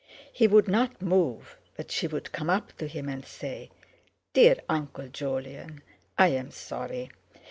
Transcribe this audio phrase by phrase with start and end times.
[0.33, 3.69] He would not move, but she would come up to him and say:
[4.33, 5.83] "Dear Uncle Jolyon,
[6.17, 7.11] I am sorry!"